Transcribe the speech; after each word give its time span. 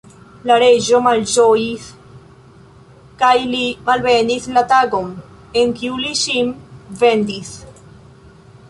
La 0.51 0.55
reĝo 0.61 1.01
malĝojis 1.07 1.89
kaj 3.21 3.35
li 3.53 3.61
malbenis 3.91 4.49
la 4.57 4.65
tagon, 4.73 5.13
en 5.63 5.79
kiu 5.83 6.03
li 6.07 6.19
ŝin 6.25 6.53
vendis. 7.05 7.55